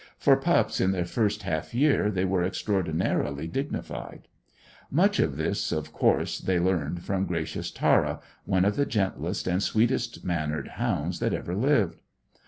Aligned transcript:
For 0.17 0.35
pups 0.35 0.81
in 0.81 0.93
their 0.93 1.05
first 1.05 1.43
half 1.43 1.75
year 1.75 2.09
they 2.09 2.25
were 2.25 2.41
extraordinarily 2.43 3.45
dignified. 3.45 4.27
Much 4.89 5.19
of 5.19 5.37
this, 5.37 5.71
of 5.71 5.93
course, 5.93 6.39
they 6.39 6.57
learned 6.59 7.03
from 7.03 7.27
gracious 7.27 7.69
Tara, 7.69 8.19
one 8.45 8.65
of 8.65 8.77
the 8.77 8.87
gentlest 8.87 9.45
and 9.45 9.61
sweetest 9.61 10.25
mannered 10.25 10.69
hounds 10.79 11.19
that 11.19 11.35
ever 11.35 11.55
lived. 11.55 11.99